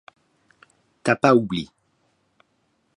T'as 1.03 1.15
pas 1.15 1.35
oubli 1.35 1.69